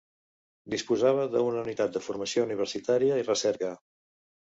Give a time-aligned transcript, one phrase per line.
[0.73, 3.75] Disposava d'una unitat de formació universitària i recerca.